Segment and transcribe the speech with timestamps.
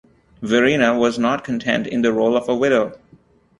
[0.41, 2.97] Verina was not content in the role of a widow.